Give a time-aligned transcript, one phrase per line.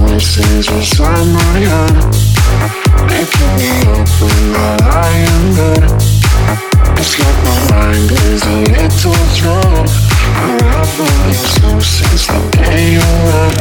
[0.00, 1.94] voices inside my head
[3.08, 5.84] Making me open that I am good.
[6.98, 9.88] It's like my mind is a little thread
[10.44, 13.60] Unraveling slow since the day you left.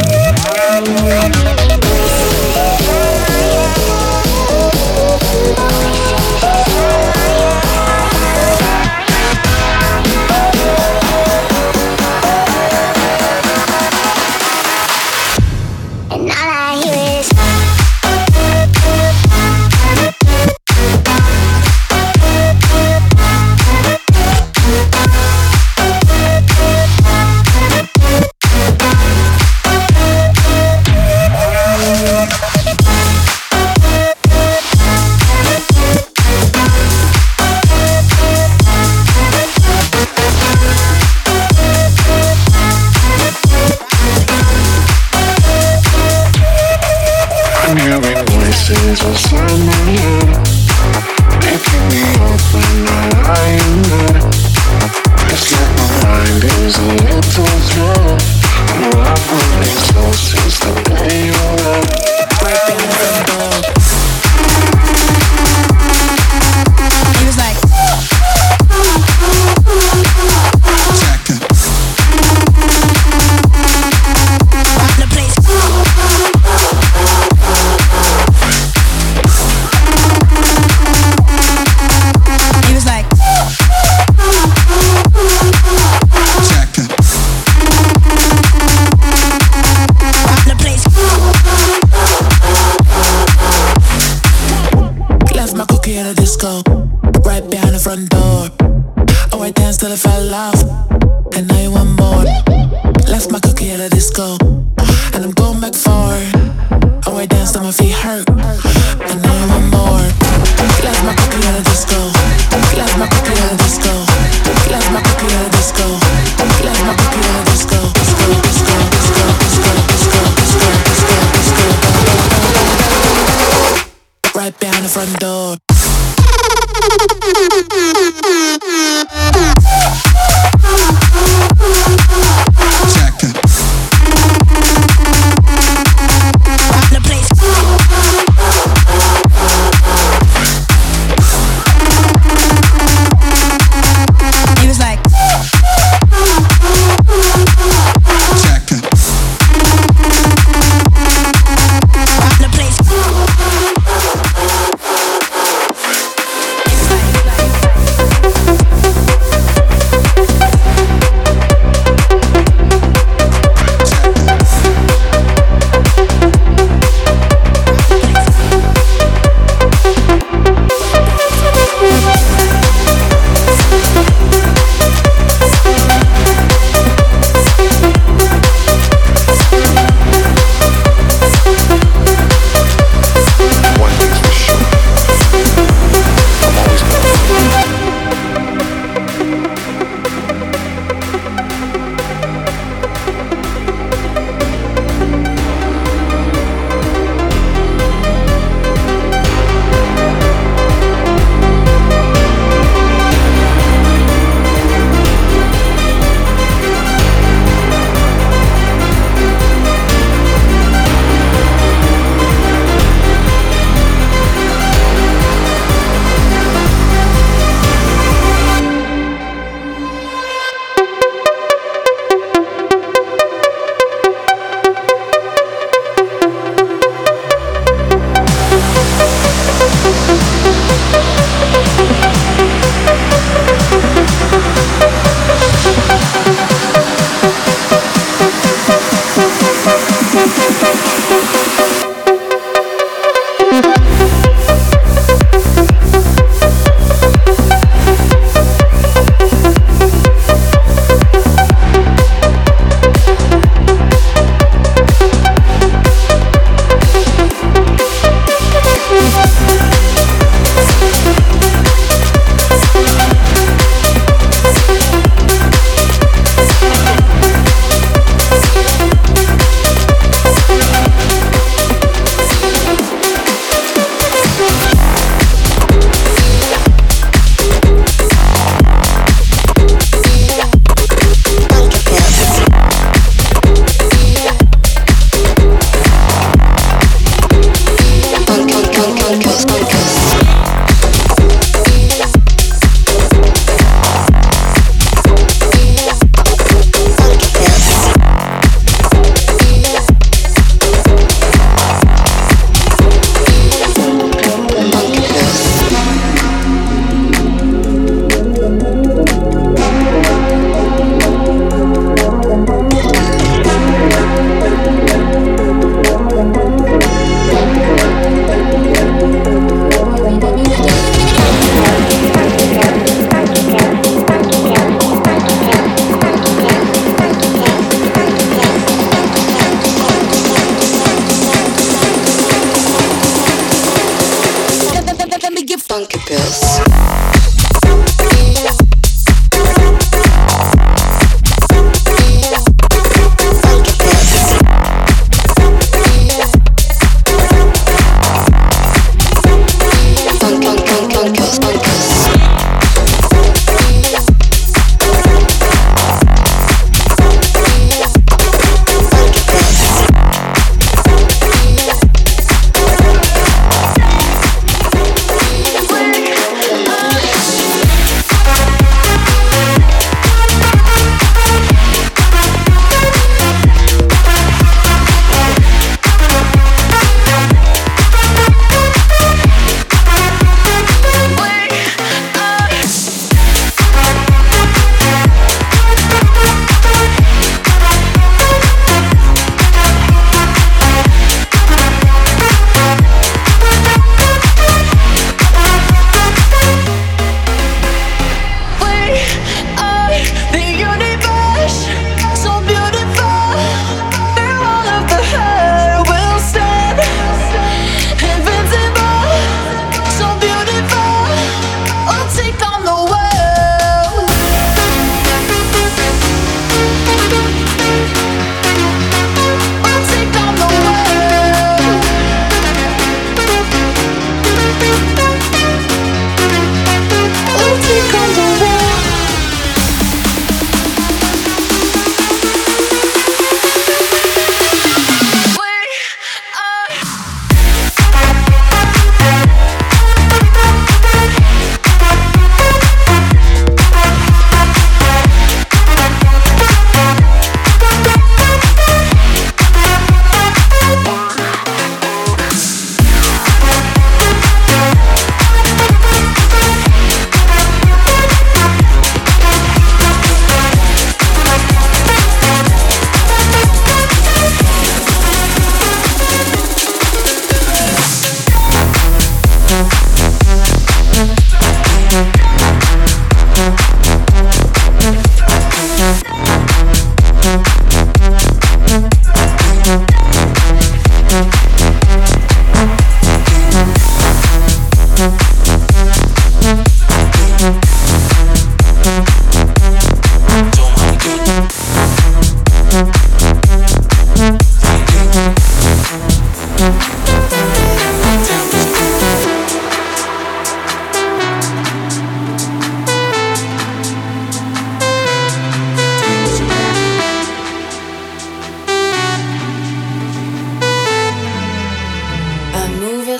[111.85, 112.18] Cookie at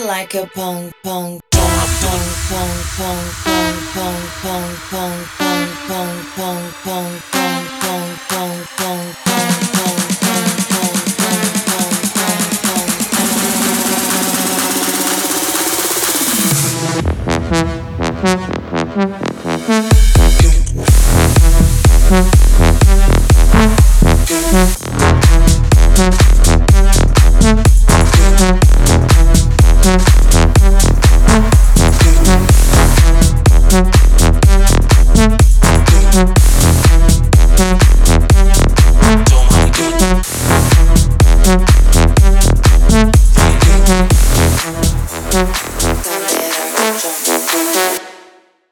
[0.10, 7.20] like a pong pong pong pong pong pong pong pong pong pong pong pong pong
[7.32, 8.99] pong pong pong pong